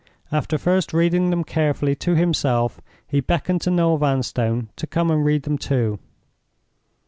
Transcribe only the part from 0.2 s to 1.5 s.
After first reading them